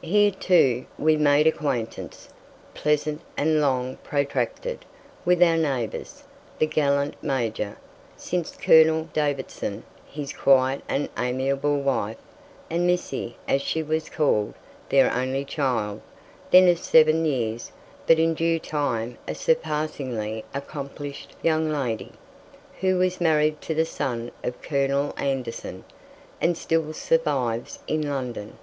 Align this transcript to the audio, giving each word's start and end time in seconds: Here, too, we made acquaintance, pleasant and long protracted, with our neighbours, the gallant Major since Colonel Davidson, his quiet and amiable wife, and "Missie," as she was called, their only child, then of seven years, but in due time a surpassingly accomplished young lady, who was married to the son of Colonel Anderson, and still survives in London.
Here, 0.00 0.30
too, 0.30 0.86
we 0.98 1.18
made 1.18 1.46
acquaintance, 1.46 2.30
pleasant 2.72 3.20
and 3.36 3.60
long 3.60 3.96
protracted, 3.96 4.86
with 5.26 5.42
our 5.42 5.58
neighbours, 5.58 6.24
the 6.58 6.64
gallant 6.66 7.22
Major 7.22 7.76
since 8.16 8.56
Colonel 8.56 9.10
Davidson, 9.12 9.82
his 10.06 10.32
quiet 10.32 10.80
and 10.88 11.10
amiable 11.18 11.82
wife, 11.82 12.16
and 12.70 12.86
"Missie," 12.86 13.36
as 13.46 13.60
she 13.60 13.82
was 13.82 14.08
called, 14.08 14.54
their 14.88 15.12
only 15.12 15.44
child, 15.44 16.00
then 16.50 16.66
of 16.66 16.78
seven 16.78 17.26
years, 17.26 17.70
but 18.06 18.18
in 18.18 18.32
due 18.32 18.58
time 18.58 19.18
a 19.28 19.34
surpassingly 19.34 20.46
accomplished 20.54 21.36
young 21.42 21.68
lady, 21.70 22.12
who 22.80 22.96
was 22.96 23.20
married 23.20 23.60
to 23.60 23.74
the 23.74 23.84
son 23.84 24.30
of 24.42 24.62
Colonel 24.62 25.12
Anderson, 25.18 25.84
and 26.40 26.56
still 26.56 26.94
survives 26.94 27.80
in 27.86 28.08
London. 28.08 28.56